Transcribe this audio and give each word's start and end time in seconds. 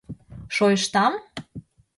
—Шойыштам? 0.55 1.13